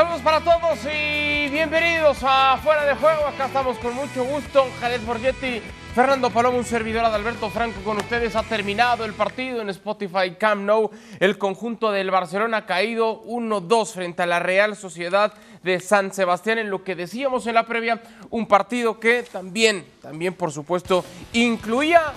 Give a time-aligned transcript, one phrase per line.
[0.00, 3.26] Saludos para todos y bienvenidos a Fuera de Juego.
[3.26, 4.66] Acá estamos con mucho gusto.
[4.80, 5.60] Jared Borgetti,
[5.94, 8.34] Fernando Palomo, un servidor de Alberto Franco con ustedes.
[8.34, 10.90] Ha terminado el partido en Spotify Camp Nou.
[11.18, 16.56] El conjunto del Barcelona ha caído 1-2 frente a la Real Sociedad de San Sebastián
[16.56, 18.00] en lo que decíamos en la previa.
[18.30, 21.04] Un partido que también, también por supuesto,
[21.34, 22.14] incluía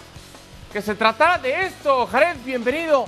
[0.71, 2.07] que se tratara de esto.
[2.07, 3.07] Jared, bienvenido.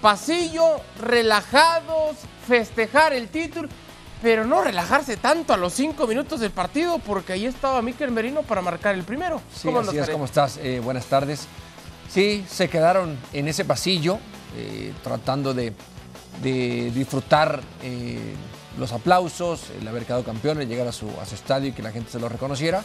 [0.00, 3.68] Pasillo, relajados, festejar el título
[4.22, 8.42] pero no relajarse tanto a los cinco minutos del partido, porque ahí estaba Miquel Merino
[8.42, 9.40] para marcar el primero.
[9.54, 10.58] Sí, ¿Cómo así es, ¿cómo estás?
[10.62, 11.46] Eh, buenas tardes.
[12.08, 14.18] Sí, se quedaron en ese pasillo,
[14.56, 15.72] eh, tratando de,
[16.42, 18.34] disfrutar eh,
[18.78, 21.90] los aplausos, el haber quedado campeones, llegar a su, a su estadio y que la
[21.90, 22.82] gente se lo reconociera.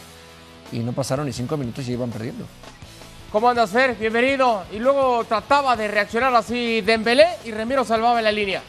[0.70, 2.46] Y no pasaron ni cinco minutos y iban perdiendo.
[3.30, 3.94] ¿Cómo andas, Fer?
[3.94, 4.64] Bienvenido.
[4.72, 8.62] Y luego trataba de reaccionar así Dembélé y Remiro salvaba en la línea.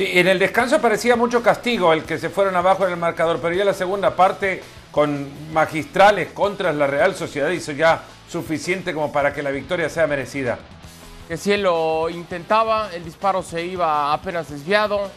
[0.00, 3.38] Sí, en el descanso parecía mucho castigo el que se fueron abajo en el marcador,
[3.38, 9.12] pero ya la segunda parte con magistrales contra la Real Sociedad hizo ya suficiente como
[9.12, 10.58] para que la victoria sea merecida.
[11.28, 15.10] Que si él lo intentaba, el disparo se iba apenas desviado.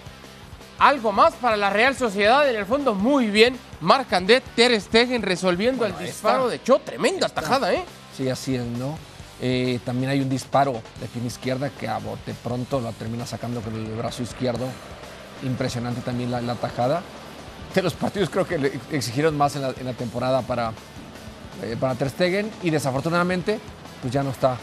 [0.79, 3.57] Algo más para la Real Sociedad, en el fondo muy bien.
[3.79, 7.85] Marc André Ter Stegen resolviendo el disparo de Cho, tremenda tajada, ¿eh?
[8.17, 8.97] Sí, así es, ¿no?
[9.45, 13.59] Eh, también hay un disparo de fin izquierda que a bote pronto lo termina sacando
[13.59, 14.65] con el brazo izquierdo.
[15.43, 17.01] Impresionante también la, la tajada.
[17.75, 20.71] De los partidos creo que le exigieron más en la, temporada para,
[21.61, 23.59] eh, para Ter Stegen y desafortunadamente
[24.01, 24.55] pues ya no está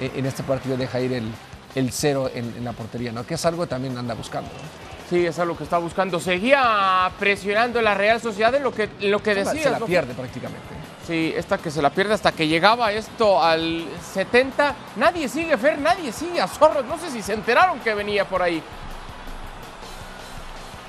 [0.00, 1.30] eh, en este partido, deja ir el,
[1.74, 3.24] el cero en, la portería, ¿no?
[3.24, 4.50] que es algo que también anda buscando.
[5.08, 6.18] Sí, es algo que está buscando.
[6.18, 9.62] Seguía presionando la Real Sociedad en lo que, en lo que decía.
[9.62, 10.66] Se la pierde prácticamente.
[11.06, 14.74] Sí, esta que se la pierde hasta que llegaba esto al 70.
[14.96, 16.84] Nadie sigue, Fer, nadie sigue a Zorros.
[16.84, 18.60] No sé si se enteraron que venía por ahí.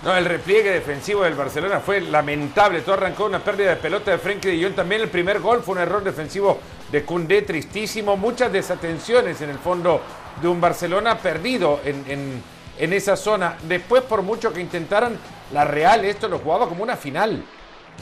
[0.04, 2.82] No, el repliegue defensivo del Barcelona fue lamentable.
[2.82, 4.76] Todo arrancó una pérdida de pelota de Frenkie de Jong.
[4.76, 6.60] También el primer gol fue un error defensivo
[6.92, 8.18] de Cundé, tristísimo.
[8.18, 10.02] Muchas desatenciones en el fondo
[10.42, 12.44] de un Barcelona perdido en, en
[12.94, 13.58] esa zona.
[13.68, 15.18] Después, por mucho que intentaran,
[15.52, 17.44] la Real esto lo jugaba como una final.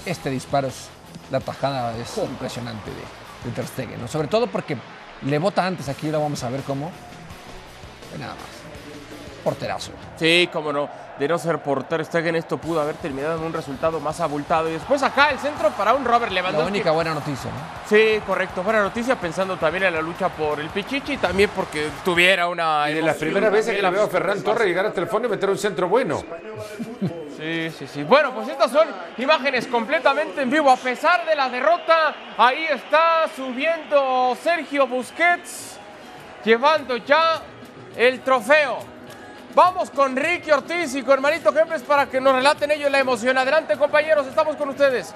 [0.05, 0.89] Este disparo es
[1.31, 4.07] la tajada es impresionante de, de.
[4.07, 4.77] Sobre todo porque
[5.23, 6.91] le bota antes, aquí lo vamos a ver cómo.
[8.19, 8.54] nada más.
[9.45, 9.91] Porterazo.
[10.17, 10.89] Sí, cómo no.
[11.19, 14.67] De no ser por Ter Stegen, esto pudo haber terminado en un resultado más abultado.
[14.67, 16.63] Y después acá el centro para un Robert Lewandowski.
[16.63, 17.57] La única buena noticia, ¿no?
[17.87, 18.63] Sí, correcto.
[18.63, 22.89] Buena noticia pensando también en la lucha por el Pichichi y también porque tuviera una...
[22.89, 25.27] Y de las primeras veces que la veo a Ferran Torres llegar hasta el fondo
[25.27, 26.21] y meter un centro bueno.
[27.37, 28.03] Sí, sí, sí.
[28.03, 30.71] Bueno, pues estas son imágenes completamente en vivo.
[30.71, 35.77] A pesar de la derrota, ahí está subiendo Sergio Busquets,
[36.43, 37.41] llevando ya
[37.95, 38.94] el trofeo.
[39.55, 43.37] Vamos con Ricky Ortiz y con Marito Jefes para que nos relaten ellos la emoción.
[43.37, 45.15] Adelante, compañeros, estamos con ustedes.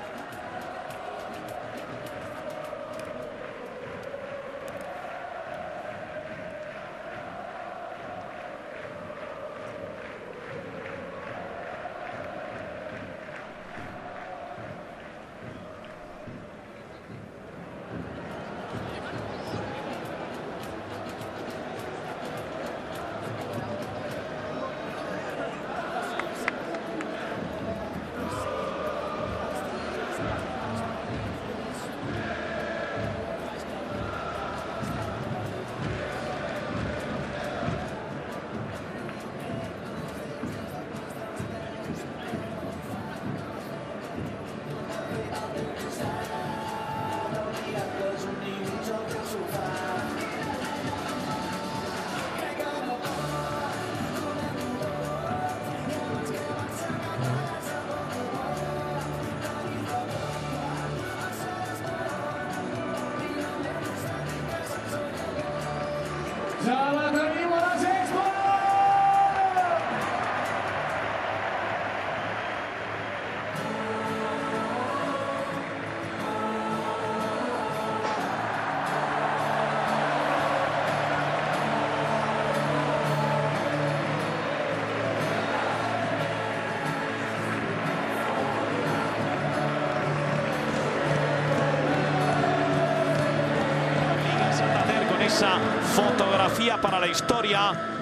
[95.96, 97.99] Fotografía para la historia.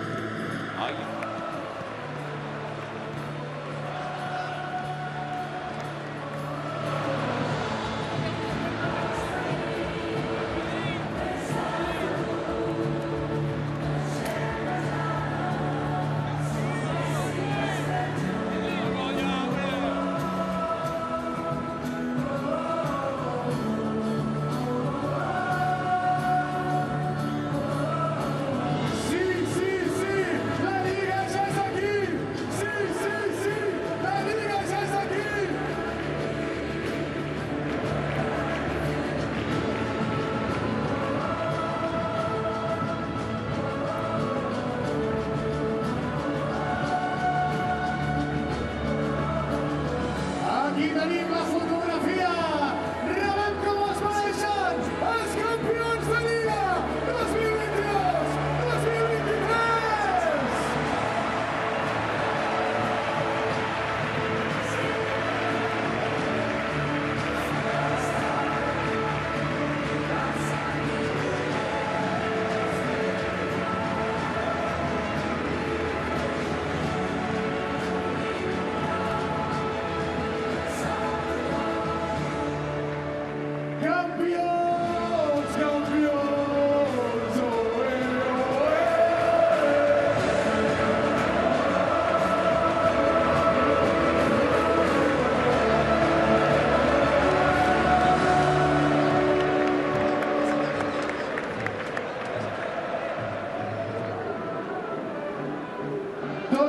[51.09, 51.36] Johnny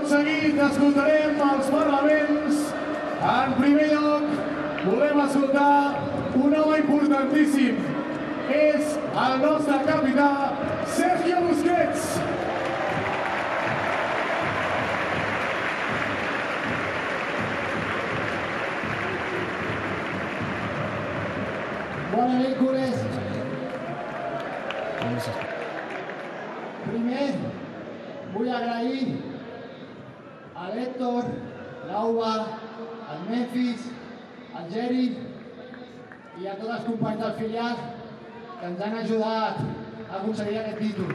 [0.08, 2.60] seguit escoltarem els parlaments.
[3.28, 4.28] En primer lloc,
[4.86, 5.74] volem escoltar
[6.34, 7.82] un home importantíssim.
[8.58, 8.94] És
[9.26, 10.30] el nostre capità,
[10.96, 12.06] Sergio Busquets.
[22.12, 23.02] Bona nit, culers.
[25.00, 25.46] Vamos a-
[26.88, 27.34] Primer,
[28.32, 29.08] vull agrair
[30.56, 31.24] a l'Héctor,
[31.90, 32.32] l'Auba,
[33.10, 33.90] al Memphis,
[34.56, 35.04] al Geri
[36.40, 37.76] i a tots els companys del filial
[38.68, 39.60] que ens han ajudat
[40.10, 41.12] a aconseguir aquest títol.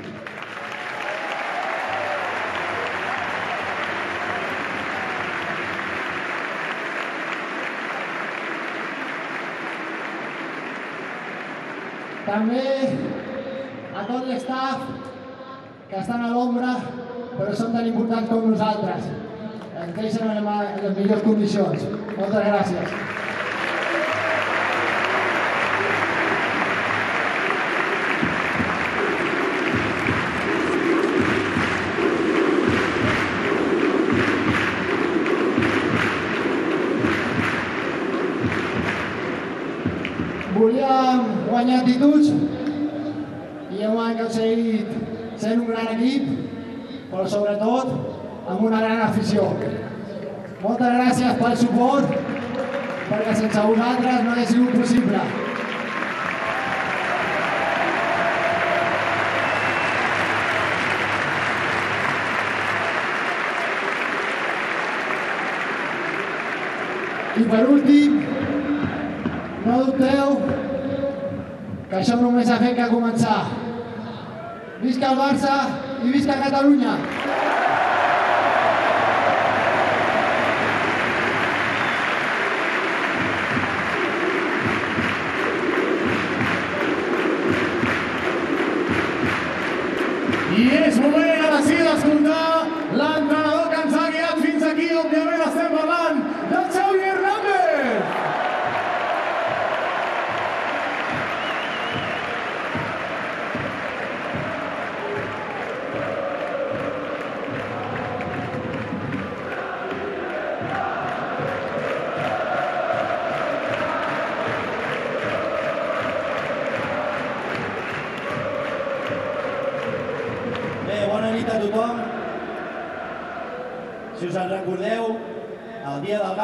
[12.26, 12.66] També
[13.94, 14.86] a tot l'estaf
[15.90, 16.78] que estan a l'ombra
[17.38, 19.10] però són tan importants com nosaltres.
[19.84, 21.90] Ens deixen en les millors condicions.
[22.18, 23.13] Moltes gràcies.
[49.34, 49.50] Afició.
[50.64, 52.12] Moltes gràcies pel suport,
[53.10, 55.24] perquè sense vosaltres no hauria sigut possible.
[67.34, 68.20] I per últim,
[69.66, 70.38] no dubteu
[71.90, 73.42] que això només ha fet que començar.
[74.84, 75.58] Visca el Barça
[76.04, 77.23] i visca Catalunya!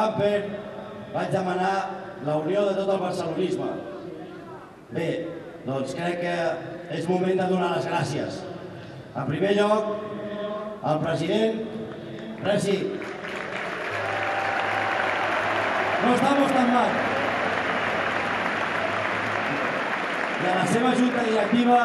[0.00, 0.36] Gamper
[1.12, 1.74] vaig demanar
[2.24, 3.68] la unió de tot el barcelonisme.
[4.94, 5.08] Bé,
[5.66, 6.36] doncs crec que
[6.96, 8.40] és moment de donar les gràcies.
[9.10, 9.90] En primer lloc,
[10.90, 11.60] al president,
[12.40, 12.76] Presi.
[16.04, 16.94] No estamos tan mal.
[20.40, 21.80] I a la seva junta directiva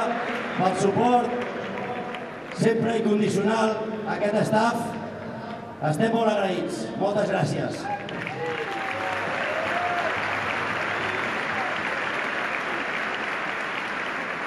[0.62, 1.28] pel suport
[2.62, 4.80] sempre incondicional a aquest staff.
[5.92, 6.86] Estem molt agraïts.
[7.04, 7.84] Moltes gràcies.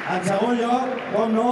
[0.08, 1.50] En segon lloc, com no,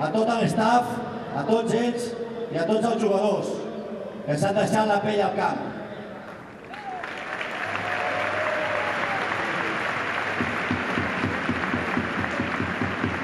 [0.00, 0.94] a tot l'staff,
[1.36, 2.06] a tots ells
[2.50, 3.50] i a tots els jugadors
[4.24, 5.60] que s'han deixat la pell al camp.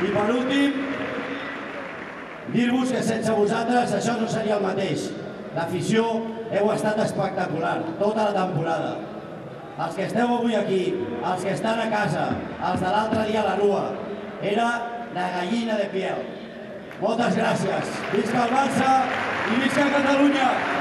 [0.05, 0.81] I per últim,
[2.53, 5.11] dir-vos que sense vosaltres això no seria el mateix.
[5.57, 6.05] L'afició
[6.53, 8.97] heu estat espectacular tota la temporada.
[9.77, 10.83] Els que esteu avui aquí,
[11.21, 12.29] els que estan a casa,
[12.71, 13.87] els de l'altre dia a la Rua,
[14.43, 14.69] era
[15.15, 16.25] la gallina de piel.
[17.01, 17.93] Moltes gràcies.
[18.15, 18.97] Visca el Barça
[19.53, 20.76] i visca Catalunya!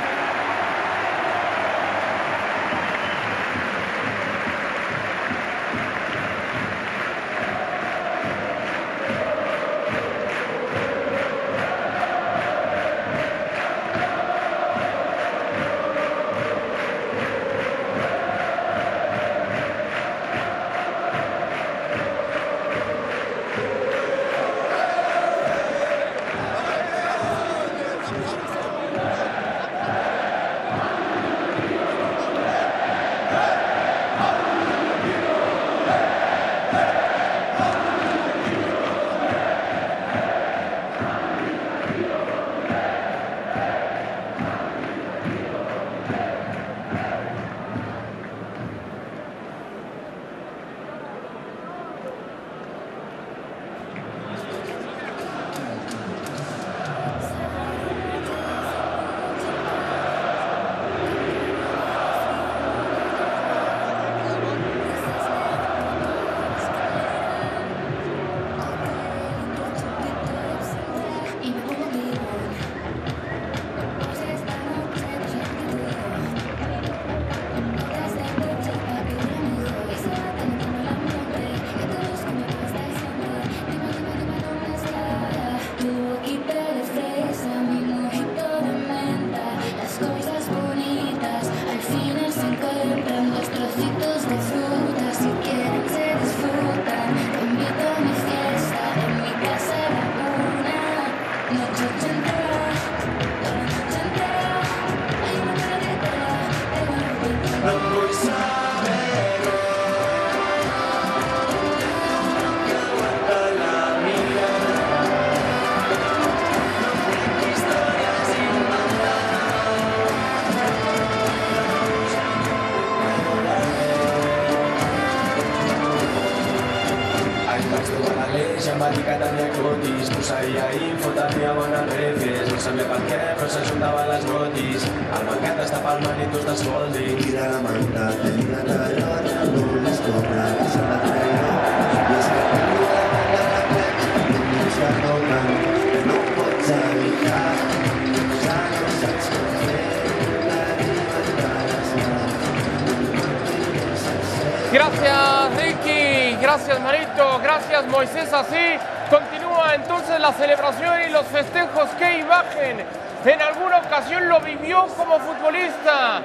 [154.76, 158.76] Gracias Ricky, gracias Marito, gracias Moisés así.
[159.10, 161.88] Continúa entonces la celebración y los festejos.
[161.98, 162.84] ¡Qué imagen!
[163.24, 166.22] En alguna ocasión lo vivió como futbolista,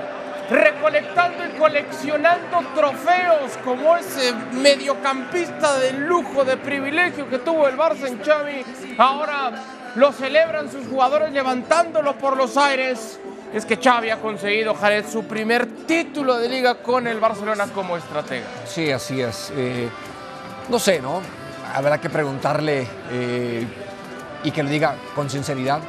[0.50, 8.08] recolectando y coleccionando trofeos como ese mediocampista de lujo, de privilegio que tuvo el Barça
[8.08, 8.64] en Xavi.
[8.98, 9.52] Ahora
[9.94, 13.20] lo celebran sus jugadores levantándolo por los aires.
[13.54, 17.96] Es que Xavi ha conseguido, Jared, su primer título de liga con el Barcelona como
[17.96, 18.46] estratega.
[18.64, 19.52] Sí, así es.
[19.56, 19.88] Eh,
[20.68, 21.20] no sé, ¿no?
[21.74, 23.66] Habrá que preguntarle eh,
[24.44, 25.80] y que le diga con sinceridad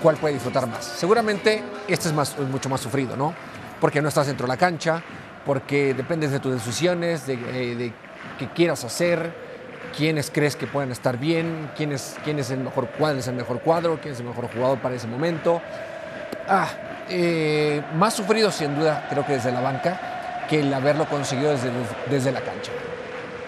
[0.00, 0.84] cuál puede disfrutar más.
[0.84, 3.34] Seguramente este es, más, mucho más sufrido, ¿no?
[3.80, 5.02] Porque no estás dentro de la cancha,
[5.44, 7.92] porque dependes de tus decisiones, de, eh,
[8.38, 9.34] qué quieras hacer,
[9.96, 13.34] quiénes crees que pueden estar bien, quién es, quién es el mejor cuadro, es el
[13.34, 15.60] mejor cuadro, quién es el mejor jugador para ese momento.
[16.48, 16.68] Ah,
[17.10, 21.70] eh, más sufrido sin duda, creo que desde la banca, que el haberlo conseguido desde,
[22.08, 22.72] desde la cancha.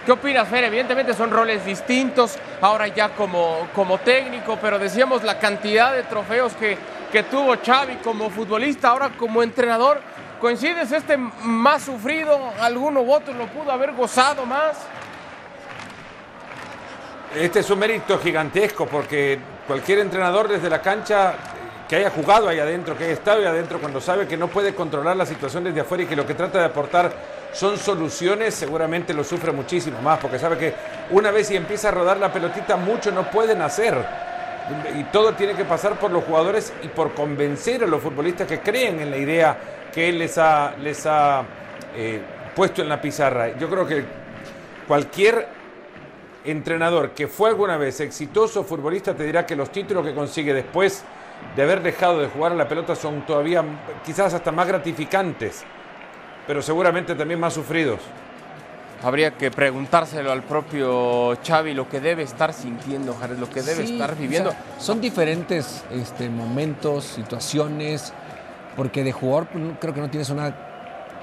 [0.05, 0.65] ¿Qué opinas, Fer?
[0.65, 6.55] Evidentemente son roles distintos, ahora ya como, como técnico, pero decíamos la cantidad de trofeos
[6.55, 6.77] que,
[7.13, 10.01] que tuvo Xavi como futbolista, ahora como entrenador.
[10.41, 12.37] ¿Coincides este más sufrido?
[12.61, 14.77] ¿Alguno u otro lo pudo haber gozado más?
[17.37, 19.39] Este es un mérito gigantesco porque
[19.69, 21.35] cualquier entrenador desde la cancha
[21.89, 24.75] que haya jugado ahí adentro, que haya estado ahí adentro, cuando sabe que no puede
[24.75, 27.13] controlar la situación desde afuera y que lo que trata de aportar
[27.53, 30.75] son soluciones, seguramente lo sufre muchísimo más, porque sabe que
[31.11, 33.95] una vez y empieza a rodar la pelotita, mucho no pueden hacer.
[34.99, 38.61] Y todo tiene que pasar por los jugadores y por convencer a los futbolistas que
[38.61, 39.57] creen en la idea
[39.93, 41.43] que él les ha, les ha
[41.95, 42.23] eh,
[42.55, 43.57] puesto en la pizarra.
[43.59, 44.05] Yo creo que
[44.87, 45.49] cualquier
[46.45, 51.05] entrenador que fue alguna vez exitoso futbolista te dirá que los títulos que consigue después
[51.57, 53.65] de haber dejado de jugar a la pelota son todavía
[54.05, 55.65] quizás hasta más gratificantes,
[56.47, 58.01] pero seguramente también más sufridos.
[59.05, 63.85] Habría que preguntárselo al propio Xavi lo que debe estar sintiendo, Jared, lo que debe
[63.85, 64.51] Sí, estar viviendo.
[64.51, 68.13] o sea, son diferentes este, momentos, situaciones,
[68.77, 70.55] porque de jugador pues, creo que no tienes una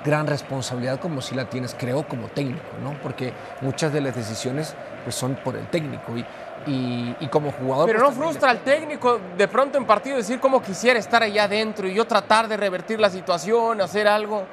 [0.04, 2.94] gran responsabilidad como si la tienes, creo, como técnico, ¿no?
[3.02, 6.26] Porque muchas de las decisiones pues, son por el técnico y,
[6.68, 7.88] y- y como jugador...
[7.88, 11.44] Pero pues, no frustra al técnico de pronto en partido decir cómo quisiera estar allá
[11.46, 14.44] adentro y yo tratar de revertir la situación, hacer algo.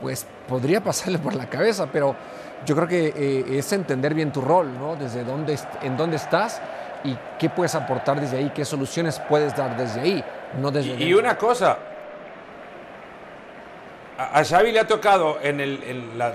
[0.00, 2.14] pues podría pasarle por la cabeza, pero
[2.64, 4.94] yo creo que eh, es entender bien tu rol, ¿no?
[4.96, 6.60] Desde dónde, en dónde estás
[7.04, 10.24] y qué puedes aportar desde ahí, qué soluciones puedes dar desde ahí,
[10.60, 11.76] no desde Y, y una cosa,
[14.18, 16.34] a, a Xavi le ha tocado en, el- en la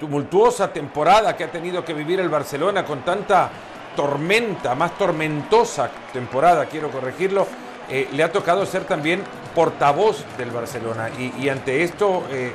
[0.00, 3.50] tumultuosa temporada que ha tenido que vivir el Barcelona con tanta
[3.96, 7.46] tormenta, más tormentosa temporada, quiero corregirlo,
[7.90, 9.22] eh, le ha tocado ser también
[9.54, 12.52] portavoz del Barcelona y, ante esto eh,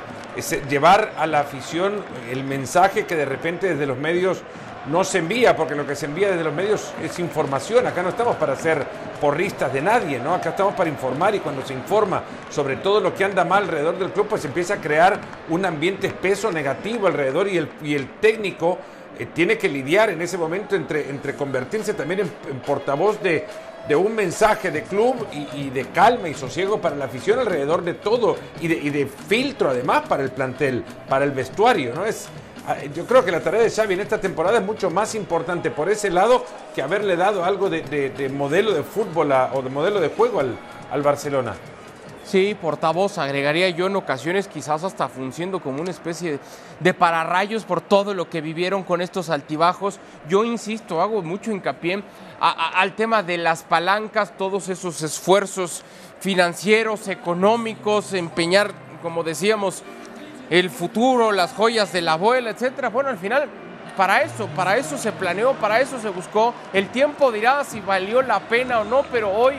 [0.68, 4.42] llevar a la afición el mensaje que de repente desde los medios
[4.90, 7.86] no se envía, porque lo que se envía desde los medios es información.
[7.86, 8.86] Acá no estamos para ser
[9.20, 10.34] porristas de nadie, ¿no?
[10.34, 13.98] Acá estamos para informar y cuando se informa sobre todo lo que anda mal alrededor
[13.98, 15.18] del club, pues empieza a crear
[15.48, 18.78] un ambiente espeso, negativo alrededor y el, y el técnico
[19.18, 23.46] eh, tiene que lidiar en ese momento entre, entre convertirse también en, portavoz de,
[23.88, 27.94] de un mensaje de club y, de calma y sosiego para la afición alrededor de
[27.94, 32.04] todo y de, filtro además para el plantel, para el vestuario, ¿no?
[32.04, 32.28] Es,
[32.70, 35.70] Ah, Yo creo que la tarea de Xavi en esta temporada es mucho más importante
[35.70, 36.44] por ese lado
[36.74, 40.08] que haberle dado algo de, de- de modelo de fútbol a- o de modelo de
[40.10, 41.54] juego al Barcelona.
[42.28, 46.38] Sí, portavoz, agregaría yo en ocasiones quizás hasta funcionando como una especie
[46.78, 49.98] de, pararrayos por todo lo que vivieron con estos altibajos.
[50.28, 52.02] Yo insisto, hago mucho hincapié
[52.38, 55.82] a- al tema de las palancas, todos esos esfuerzos
[56.20, 59.82] financieros, económicos, empeñar, como decíamos,
[60.50, 62.90] el futuro, las joyas de la abuela, etcétera.
[62.90, 63.48] Bueno, al final,
[63.96, 66.52] para eso, para eso se planeó, para eso se buscó.
[66.74, 69.54] El tiempo dirá si valió la pena o no, pero hoy,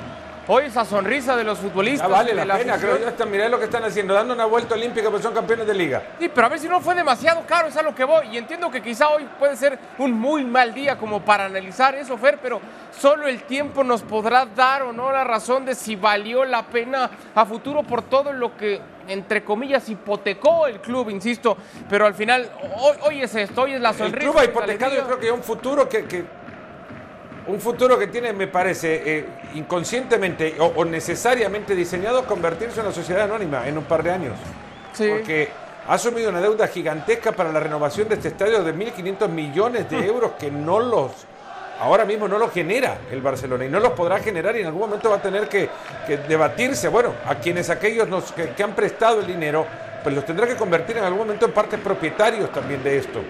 [0.51, 2.09] hoy esa sonrisa de los Ya futbolistas.
[2.09, 3.07] vale de la pena, creo yo.
[3.07, 6.01] Hasta mirá lo que están haciendo, dando una vuelta olímpica, pero son campeones de liga.
[6.19, 8.27] Sí, pero a ver si no fue demasiado caro, es a lo que voy.
[8.31, 12.17] Y entiendo que quizá hoy puede ser un muy mal día como para analizar eso,
[12.17, 12.59] Fer, pero
[12.91, 17.09] solo el tiempo nos podrá dar o no la razón de si valió la pena
[17.35, 21.55] a futuro por todo lo que, entre comillas, hipotecó el club, insisto.
[21.87, 24.25] Pero al final, hoy, hoy es esto, hoy es la El sonrisa.
[24.25, 26.38] club ha la hipotecado, yo creo que un futuro que, que
[27.47, 29.25] Un futuro que tiene, me parece, eh,
[29.55, 34.33] inconscientemente o, o necesariamente diseñado convertirse en una sociedad anónima en un par de años.
[34.93, 35.07] Sí.
[35.09, 35.49] Porque
[35.87, 40.05] ha asumido una deuda gigantesca para la renovación de este estadio de 1.500 millones de
[40.05, 41.11] euros que no los,
[41.79, 44.81] ahora mismo no los genera el Barcelona y no los podrá generar y en algún
[44.81, 45.69] momento va a tener que,
[46.05, 49.65] que debatirse, bueno, a quienes aquellos nos- que, que han prestado el dinero,
[50.03, 53.21] pues los tendrá que convertir en algún momento en partes propietarios también de esto.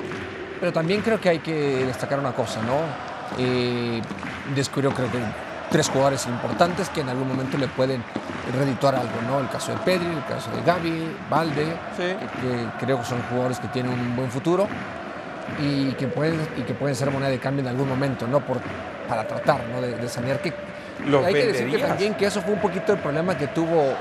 [0.59, 2.73] Pero también creo que hay que destacar una cosa, ¿no?
[3.37, 4.01] Eh,
[4.55, 5.19] descubrió creo que
[5.69, 8.03] tres jugadores importantes que en algún momento le pueden
[8.57, 9.39] redituar algo, ¿no?
[9.39, 11.65] El caso de Pedri, el caso de Gaby, Valde,
[11.95, 12.03] Sí.
[12.03, 14.67] que, que creo que son jugadores que tienen un buen futuro
[15.59, 18.39] y que pueden, y que pueden ser moneda de cambio en algún momento, ¿no?
[18.39, 18.57] Por,
[19.07, 19.81] para tratar, ¿no?
[19.81, 20.53] De, de sanear que...
[21.05, 23.81] ¿Los hay que decir que también que eso fue un poquito el problema que tuvo
[23.81, 23.95] eh,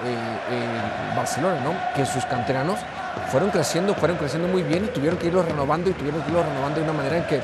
[0.51, 1.73] eh, Barcelona, ¿no?
[1.95, 2.81] Que sus canteranos
[3.31, 6.45] fueron creciendo, fueron creciendo muy bien y tuvieron que irlos renovando y tuvieron que irlos
[6.45, 7.41] renovando de una manera en que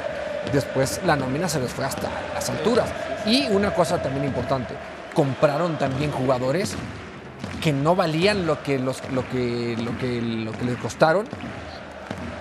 [0.52, 2.88] después la nómina se les fue hasta las alturas.
[3.26, 4.74] Y una cosa también importante,
[5.14, 6.74] compraron también jugadores
[7.62, 11.26] que no valían lo que, los, lo que, lo que, lo que les costaron,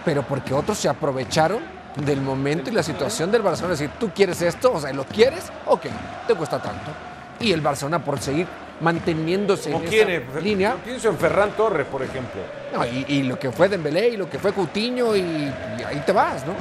[0.03, 1.59] pero porque otros se aprovecharon
[1.95, 3.73] del momento y la situación del Barcelona.
[3.73, 5.85] Es decir, tú quieres esto, o sea, lo quieres, ok,
[6.27, 6.91] te cuesta tanto.
[7.39, 8.47] Y el Barcelona por seguir
[8.81, 10.43] manteniéndose en quién esa es?
[10.43, 10.71] línea.
[10.71, 12.41] Yo pienso en Ferran Torres, por ejemplo.
[12.73, 16.03] No, y, y lo que fue Dembélé y lo que fue Coutinho y, y ahí
[16.05, 16.53] te vas, ¿no?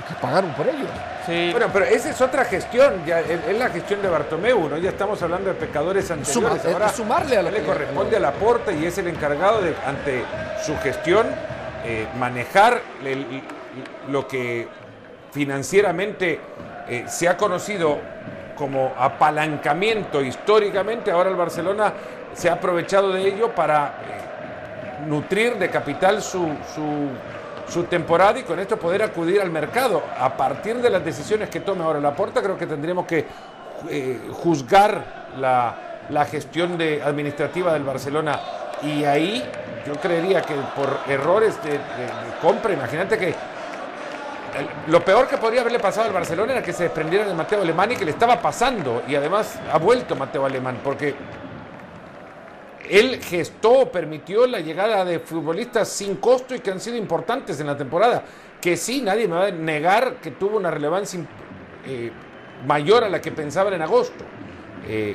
[0.00, 0.86] Porque pagaron por ello.
[1.26, 1.48] Sí.
[1.52, 4.78] Bueno, pero esa es otra gestión, ya es, la gestión de Bartomeu, ¿no?
[4.78, 6.62] Ya estamos hablando de pecadores anteriores.
[6.62, 9.60] Suma- Ahora sumarle a lo le que- corresponde a la porta y es el encargado
[9.60, 10.24] de, ante
[10.64, 11.26] su gestión,
[11.84, 13.42] eh, manejar el-
[14.08, 14.66] lo que
[15.32, 16.40] financieramente
[16.88, 17.98] eh, se ha conocido
[18.56, 21.10] como apalancamiento históricamente.
[21.10, 21.92] Ahora el Barcelona
[22.34, 27.08] se ha aprovechado de ello para eh, nutrir de capital su, su,
[27.70, 30.02] su temporada y con esto poder acudir al mercado.
[30.18, 33.26] A partir de las decisiones que tome ahora la Porta, creo que tendríamos que
[33.88, 38.38] eh, juzgar la, la gestión de, administrativa del Barcelona.
[38.82, 39.44] Y ahí
[39.86, 41.78] yo creería que por errores de,
[42.42, 43.34] compra, imagínate que
[44.88, 47.92] lo peor que podría haberle pasado al Barcelona era que se desprendiera de Mateo Alemán
[47.92, 49.02] y que le estaba pasando.
[49.06, 51.14] Y además ha vuelto Mateo Alemán, porque
[52.90, 57.68] él gestó, permitió la llegada de futbolistas sin costo y que han sido importantes en
[57.68, 58.24] la temporada.
[58.60, 61.20] Que sí, nadie me va a negar que tuvo una relevancia
[61.86, 62.10] eh,
[62.66, 64.24] mayor a la que pensaban en agosto.
[64.88, 65.14] Eh,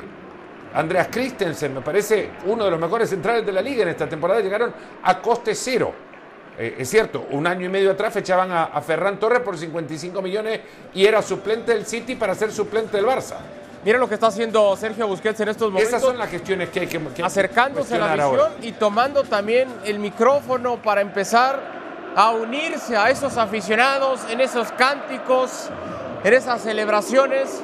[0.72, 4.40] Andreas Christensen, me parece uno de los mejores centrales de la liga en esta temporada,
[4.40, 5.92] llegaron a coste cero.
[6.58, 10.22] Eh, es cierto, un año y medio atrás fechaban a, a Ferran Torres por 55
[10.22, 10.60] millones
[10.94, 13.36] y era suplente del City para ser suplente del Barça.
[13.86, 15.90] Miren lo que está haciendo Sergio Busquets en estos momentos.
[15.90, 18.50] Esas son las gestiones que hay que, que acercándose a la visión ahora.
[18.60, 21.60] y tomando también el micrófono para empezar
[22.16, 25.68] a unirse a esos aficionados en esos cánticos,
[26.24, 27.62] en esas celebraciones.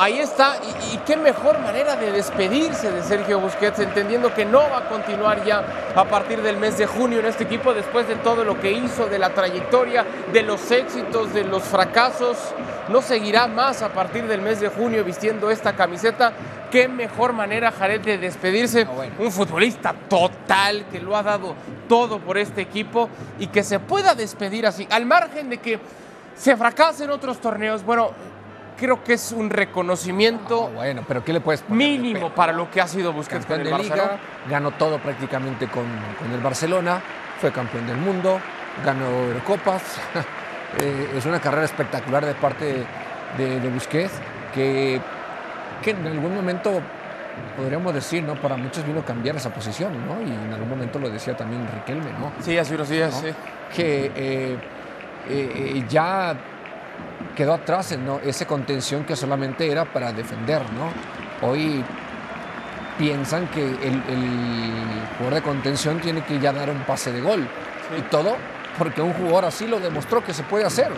[0.00, 4.60] Ahí está, y, y qué mejor manera de despedirse de Sergio Busquets, entendiendo que no
[4.60, 5.64] va a continuar ya
[5.96, 9.06] a partir del mes de junio en este equipo, después de todo lo que hizo,
[9.06, 12.36] de la trayectoria, de los éxitos, de los fracasos.
[12.88, 16.32] No seguirá más a partir del mes de junio vistiendo esta camiseta.
[16.70, 18.86] Qué mejor manera, Jared, de despedirse.
[19.18, 21.56] Un futbolista total que lo ha dado
[21.88, 23.08] todo por este equipo
[23.40, 25.80] y que se pueda despedir así, al margen de que
[26.36, 27.84] se fracase en otros torneos.
[27.84, 28.12] Bueno,
[28.78, 32.88] creo que es un reconocimiento Bueno, pero ¿qué le puedes mínimo para lo que ha
[32.88, 34.12] sido Busquets con campeón el de Barcelona.
[34.12, 35.84] liga, ganó todo prácticamente con,
[36.18, 37.00] con el Barcelona,
[37.40, 38.40] fue campeón del mundo,
[38.84, 39.82] ganó Eurocopas.
[40.82, 42.84] Eh, es una carrera espectacular de parte
[43.38, 44.12] de, de Busquets
[44.54, 45.00] que,
[45.82, 46.82] que en algún momento
[47.56, 48.34] podríamos decir, ¿no?
[48.34, 50.20] Para muchos vino a cambiar esa posición, ¿no?
[50.20, 52.32] Y en algún momento lo decía también Riquelme, ¿no?
[52.40, 53.20] Sí, hace unos días, ¿no?
[53.20, 53.34] sí.
[53.74, 54.56] Que eh,
[55.28, 56.36] eh, ya
[57.38, 58.18] quedó atrás ¿no?
[58.24, 61.48] esa contención que solamente era para defender, ¿no?
[61.48, 61.84] Hoy
[62.98, 64.72] piensan que el, el
[65.16, 67.46] jugador de contención tiene que ya dar un pase de gol.
[67.96, 68.34] Y todo
[68.76, 70.88] porque un jugador así lo demostró que se puede hacer.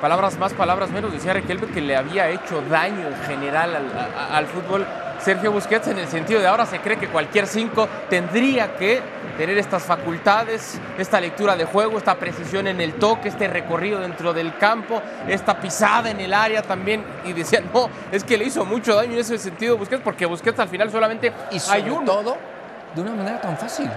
[0.00, 4.36] Palabras más, palabras menos, decía Riquelme que le había hecho daño en general al, a-
[4.36, 4.86] al fútbol
[5.26, 9.02] Sergio Busquets en el sentido de ahora se cree que cualquier cinco tendría que
[9.36, 14.32] tener estas facultades, esta lectura de juego, esta precisión en el toque, este recorrido dentro
[14.32, 17.04] del campo, esta pisada en el área también.
[17.24, 20.60] Y decían, no, es que le hizo mucho daño en ese sentido Busquets porque Busquets
[20.60, 22.04] al final solamente Y sobre hay uno.
[22.04, 22.36] todo
[22.94, 23.90] de una manera tan fácil.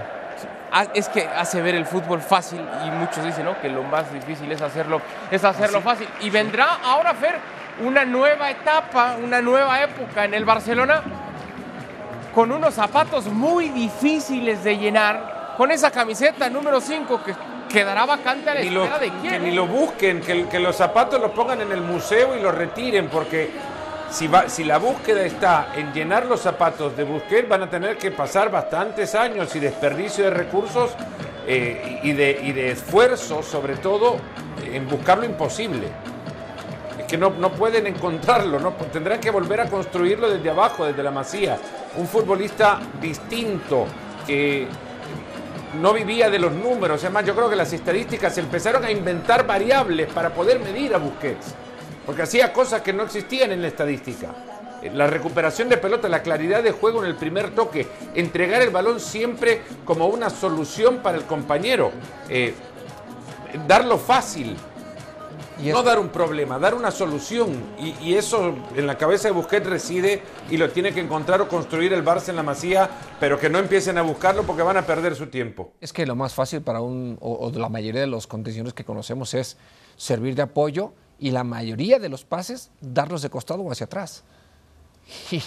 [0.72, 3.56] Ah, Es que hace ver el fútbol fácil y muchos dicen ¿no?
[3.60, 6.08] que lo más difícil es hacerlo, es hacerlo fácil.
[6.22, 7.36] Y vendrá ahora, Fer,
[7.84, 11.02] una nueva etapa, una nueva época en el Barcelona
[12.34, 17.34] con unos zapatos muy difíciles de llenar, con esa camiseta número 5 que
[17.68, 19.44] quedará vacante a la lo- espera de que quién.
[19.44, 23.08] ni lo busquen, que, que los zapatos los pongan en el museo y los retiren,
[23.08, 23.50] porque
[24.10, 27.96] si, va, si la búsqueda está en llenar los zapatos de Busquets, van a tener
[27.96, 30.90] que pasar bastantes años y desperdicio de recursos
[31.46, 34.16] eh, y, de, y de esfuerzo, sobre todo,
[34.64, 35.88] en buscar lo imposible.
[37.10, 38.72] Que no, no pueden encontrarlo, ¿no?
[38.92, 41.58] tendrán que volver a construirlo desde abajo, desde la masía.
[41.96, 43.86] Un futbolista distinto
[44.24, 44.68] que
[45.80, 47.02] no vivía de los números.
[47.02, 51.54] Además, yo creo que las estadísticas empezaron a inventar variables para poder medir a Busquets.
[52.06, 54.28] Porque hacía cosas que no existían en la estadística.
[54.94, 58.98] La recuperación de pelota, la claridad de juego en el primer toque, entregar el balón
[58.98, 61.92] siempre como una solución para el compañero.
[62.28, 62.54] Eh,
[63.66, 64.56] darlo fácil,
[65.62, 67.62] Y no dar un problema, dar una solución.
[67.78, 71.48] Y, y eso en la cabeza de Busquets reside y lo tiene que encontrar o
[71.48, 72.88] construir el Barça en la Masía,
[73.20, 75.72] pero que no empiecen a buscarlo porque van a perder su tiempo.
[75.80, 78.72] Es que lo más fácil para un, o, o de la mayoría de los contenciones
[78.72, 79.56] que conocemos es
[79.96, 84.24] servir de apoyo y la mayoría de los pases darlos de costado o hacia atrás.
[85.32, 85.42] Y,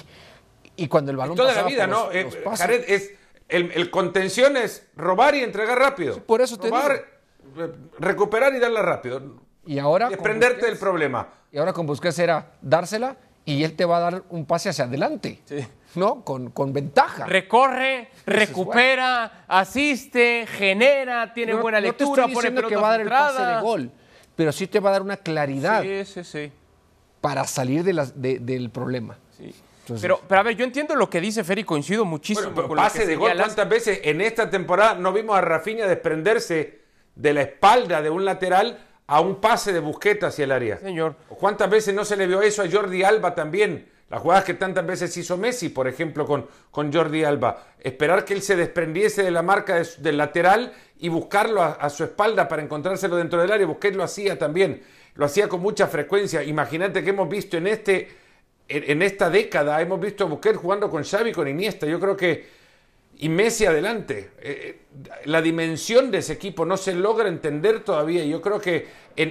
[0.75, 2.07] y cuando el balón Toda la vida, ¿no?
[2.07, 3.11] los- Eh, los pases, Jared, es,
[3.47, 6.19] el, el contención es robar y entregar rápido.
[6.23, 7.05] por eso te robar,
[7.99, 9.21] recuperar y darla rápido.
[9.65, 11.27] Y ahora Desprenderte Busquets- del problema.
[11.51, 14.85] Y ahora con Busquets era dársela y él te va a dar un pase hacia
[14.85, 15.39] adelante,
[15.95, 16.23] ¿no?
[16.23, 17.25] Con, con ventaja.
[17.25, 22.87] Recorre, recupera, asiste, genera, tiene No- buena no te lectura, estoy pone diciendo que va
[22.87, 23.91] a dar el pase de gol,
[24.35, 26.51] pero sí te va a dar una claridad Sí, sí, sí.
[27.21, 29.17] para salir de las- de- del problema.
[29.39, 32.69] Entonces- Pero, pero a ver, yo entiendo lo que dice Fer y coincido muchísimo Bueno,
[32.69, 33.31] con lo pase que de gol.
[33.37, 36.79] ¿cuántas veces en esta temporada no vimos a Rafinha desprenderse
[37.15, 38.79] de la espalda de un lateral
[39.13, 40.79] a un pase de Busquets hacia el área?
[40.79, 41.15] Señor.
[41.29, 43.87] ¿O ¿Cuántas veces no se le vio eso a Jordi Alba también?
[44.09, 47.63] Las jugadas que tantas veces hizo Messi, por ejemplo, con, con Jordi Alba.
[47.79, 51.91] Esperar que él se desprendiese de la marca de del lateral y buscarlo a, a
[51.91, 53.67] su espalda para encontrárselo dentro del área.
[53.67, 54.81] Busquets lo hacía también,
[55.13, 56.41] lo hacía con mucha frecuencia.
[56.41, 58.09] Imagínate que hemos visto en, este,
[58.67, 61.85] en, en esta década, hemos visto a Busquets jugando con Xavi, con Iniesta.
[61.85, 62.62] Yo creo que
[63.19, 64.31] y Messi adelante.
[64.39, 64.79] Eh,
[65.25, 68.23] la dimensión de ese equipo no se logra entender todavía.
[68.25, 68.87] Yo creo que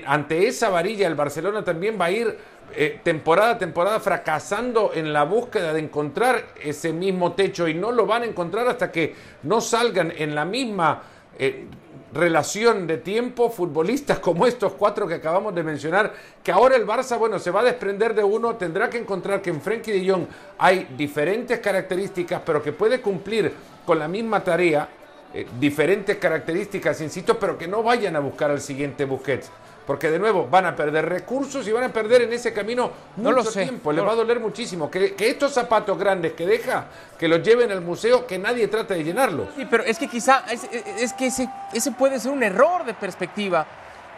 [0.07, 2.37] ante esa varilla el Barcelona también va a ir
[2.75, 7.93] eh, temporada a temporada fracasando en la búsqueda de encontrar ese mismo techo y no
[7.93, 11.03] lo van a encontrar hasta que no salgan en la misma
[11.39, 11.67] eh,
[12.13, 17.19] relación de tiempo futbolistas como estos cuatro que acabamos de mencionar, que ahora el Barça,
[17.19, 20.27] bueno, se va a desprender de uno, tendrá que encontrar que en Frenkie de Jong
[20.59, 23.53] hay diferentes características, pero que puede cumplir
[23.87, 24.89] con la misma tarea,
[25.35, 29.51] eh, diferentes características, insisto, pero que no vayan a buscar al siguiente Busquets.
[29.87, 33.31] Porque de nuevo van a perder recursos y van a perder en ese camino No
[33.31, 33.93] mucho lo sé, tiempo.
[33.93, 34.91] no Les va a doler muchísimo.
[34.91, 36.87] Que, que estos zapatos grandes que deja,
[37.19, 39.49] que los lleven al museo, que nadie trate de llenarlos.
[39.57, 42.95] Sí, pero es que quizá, es, es que ese, ese puede ser un error de
[42.95, 43.67] perspectiva.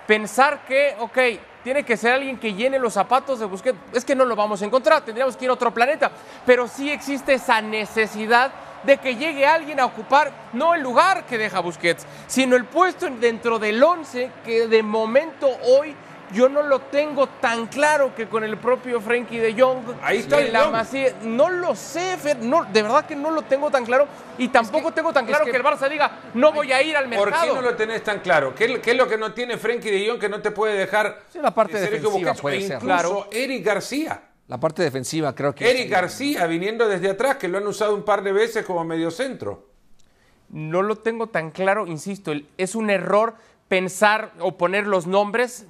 [0.06, 1.18] Pensar que, ok,
[1.64, 3.78] tiene que ser alguien que llene los zapatos de Busquets.
[3.92, 6.12] Es que no lo vamos a encontrar, tendríamos que ir a otro planeta.
[6.44, 8.52] Pero sí existe esa necesidad
[8.84, 13.08] de que llegue alguien a ocupar no el lugar que deja Busquets, sino el puesto
[13.08, 15.48] dentro del 11 que de momento
[15.78, 15.96] hoy
[16.32, 19.84] yo no lo tengo tan claro que con el propio Frenkie de Jong.
[20.02, 20.68] Ahí está la.
[20.70, 21.14] Masía.
[21.22, 24.06] No lo sé, Fer, no, de verdad que no lo tengo tan claro
[24.38, 26.96] y tampoco tengo tan es claro que- que, el Barça diga no voy a ir
[26.96, 27.46] al ¿Por mercado.
[27.46, 28.54] qué no lo tenés tan claro?
[28.54, 30.74] ¿Qué, es- qué es lo que no tiene Frenkie de Jong que no te puede
[30.76, 32.64] dejar Sí, la parte de defensiva puede ser.
[32.76, 33.28] incluso Claro.
[33.30, 34.22] Eric García.
[34.46, 35.70] La parte defensiva creo que...
[35.70, 39.68] Eric García viniendo desde atrás, que lo han usado un par de veces como mediocentro.
[40.50, 43.34] No lo tengo tan claro, insisto, el- es un error
[43.68, 45.66] pensar o poner los nombres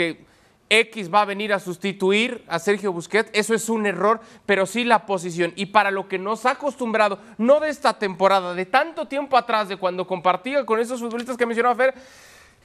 [0.00, 0.24] que
[0.70, 4.84] X va a venir a sustituir a Sergio Busquets, eso es un error, pero sí
[4.84, 5.52] la posición.
[5.56, 9.68] Y para lo que nos ha acostumbrado, no de esta temporada, de tanto tiempo atrás,
[9.68, 11.94] de cuando compartía con esos futbolistas que mencionaba Fer,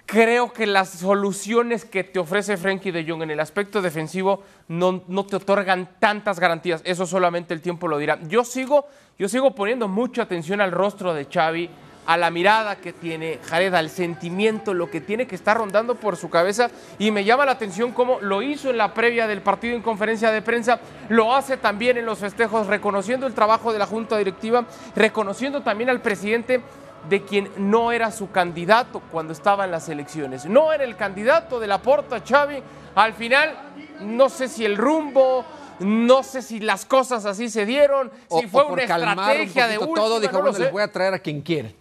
[0.06, 5.02] creo que las soluciones que te ofrece Frenkie de Jong en el aspecto defensivo no,
[5.02, 6.82] te otorgan tantas garantías.
[6.86, 8.20] Eso solamente el tiempo lo dirá.
[8.30, 8.86] Yo sigo,
[9.20, 11.70] yo sigo poniendo mucha atención al rostro de Xavi,
[12.06, 16.18] a la mirada que tiene Jared, al sentimiento, lo que tiene que estar rondando por
[16.18, 16.70] su cabeza.
[17.00, 20.32] Y me llama la atención cómo lo hizo en la previa del partido en conferencia
[20.32, 24.66] de prensa, lo hace también en los festejos, reconociendo el trabajo de la Junta Directiva,
[24.96, 26.62] reconociendo también al presidente
[27.10, 30.46] de quien no era su candidato cuando estaba en las elecciones.
[30.46, 32.62] No era el candidato de la Porta, Xavi.
[32.96, 33.54] Al final,
[34.02, 35.46] no sé si el rumbo,
[35.80, 39.68] no sé si las cosas así se dieron, o- si fue una calmar un estrategia
[39.68, 41.76] de última, todo, dijo, no bueno, les voy a traer a quien quiere,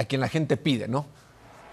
[0.00, 1.06] a quien la gente pide, ¿no?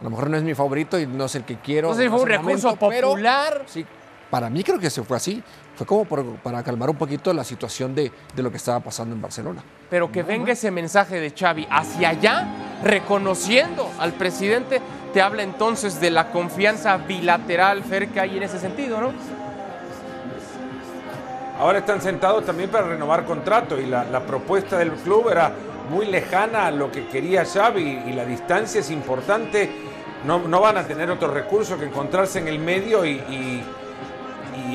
[0.01, 1.89] A lo mejor no es mi favorito y no es el que quiero.
[1.89, 3.63] No sé si fue un recurso momento, pero popular.
[3.67, 3.85] sí,
[4.29, 5.41] Para mí creo que se fue así.
[5.75, 9.13] Fue como por- para calmar un poquito la situación de, de lo que estaba pasando
[9.15, 9.63] en Barcelona.
[9.89, 12.47] Pero que venga ese mensaje de Xavi hacia allá,
[12.83, 14.81] reconociendo al presidente,
[15.13, 19.11] te habla entonces de la confianza bilateral, Fer, que hay en ese sentido, ¿no?
[21.59, 25.53] Ahora están sentados también para renovar contrato y la, la propuesta del club era
[25.89, 29.69] muy lejana a lo que quería Xavi y la distancia es importante.
[30.25, 33.63] No, no van a tener otro recurso que encontrarse en el medio y, y-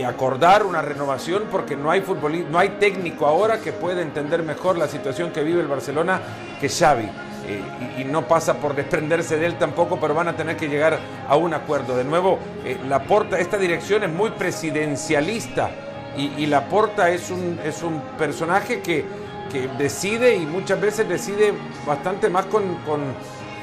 [0.06, 4.78] acordar una renovación porque no hay futboli- no hay técnico ahora que pueda entender mejor
[4.78, 6.20] la situación que vive el Barcelona
[6.58, 7.04] que Xavi.
[7.46, 7.62] Eh,
[7.98, 11.36] y, no pasa por desprenderse de él tampoco, pero van a tener que llegar a
[11.36, 11.96] un acuerdo.
[11.96, 15.70] De nuevo, eh, Laporta, esta dirección es muy presidencialista
[16.16, 19.04] y, y Laporta es un, es un personaje que,
[19.50, 21.52] que decide y muchas veces decide
[21.86, 23.14] bastante más con, con-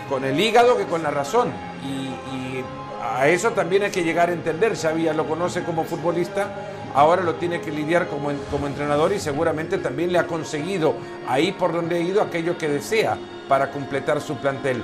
[0.09, 1.51] con el hígado que con la razón.
[1.83, 2.07] Y,
[2.99, 4.75] a eso también hay que llegar a entender.
[4.75, 6.49] Xavi lo conoce como futbolista,
[6.93, 10.95] ahora lo tiene que lidiar como, como entrenador y seguramente también le ha conseguido
[11.27, 14.83] ahí por donde ha ido aquello que desea para completar su plantel.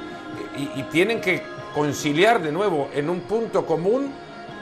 [0.58, 1.44] Y, y tienen que
[1.76, 4.12] conciliar de nuevo en un punto común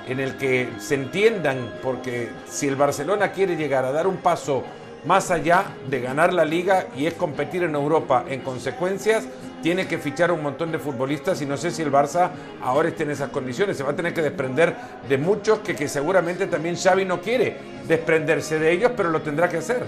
[0.07, 4.63] en el que se entiendan, porque si el Barcelona quiere llegar a dar un paso
[5.05, 9.25] más allá de ganar la liga y es competir en Europa en consecuencias,
[9.63, 12.29] tiene que fichar un montón de futbolistas y no sé si el Barça
[12.63, 13.77] ahora esté en esas condiciones.
[13.77, 14.75] Se va a tener que desprender
[15.07, 19.49] de muchos que, que seguramente también Xavi no quiere desprenderse de ellos, pero lo tendrá
[19.49, 19.85] que hacer.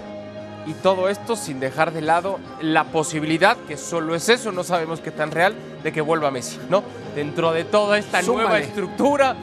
[0.66, 5.02] Y todo esto sin dejar de lado la posibilidad, que solo es eso, no sabemos
[5.02, 6.84] qué tan real, de que vuelva Messi, ¿no?
[7.16, 9.36] Dentro de toda esta nueva estructura,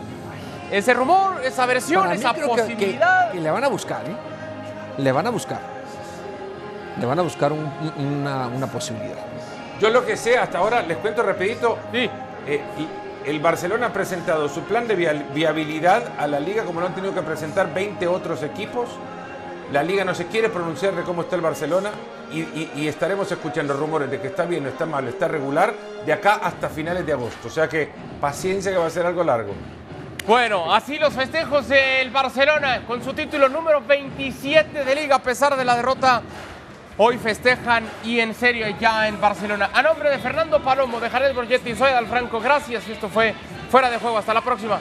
[0.71, 3.33] ese rumor, esa versión, Para mí esa creo que- que- posibilidad.
[3.33, 4.15] Que, le van a buscar, ¿eh?
[5.03, 5.61] Le van a buscar.
[6.99, 7.61] Le van a buscar un-
[7.99, 9.17] un- una, una posibilidad.
[9.81, 12.11] Yo lo que sé hasta ahora, les cuento rapidito, Sí.
[12.47, 12.61] eh,
[13.25, 16.87] y el Barcelona ha presentado su plan de via- viabilidad a la liga como lo
[16.87, 18.89] han tenido que presentar 20 otros equipos.
[19.73, 21.91] La liga no se quiere pronunciar de cómo está el Barcelona
[22.33, 25.73] y, y- y estaremos escuchando rumores de que está bien o está mal, está regular,
[26.05, 27.49] de acá hasta finales de agosto.
[27.49, 27.89] O sea que
[28.21, 29.53] paciencia que va a ser algo largo.
[30.27, 35.57] Bueno, así los festejos del Barcelona con su título número 27 de liga a pesar
[35.57, 36.23] de la derrota.
[36.99, 39.71] Hoy festejan y en serio ya en Barcelona.
[39.73, 42.41] A nombre de Fernando Palomo, de Jared Borgetti, soy Franco.
[42.41, 43.35] Gracias y esto fue
[43.71, 44.19] Fuera de Juego.
[44.19, 44.79] Hasta la próxima.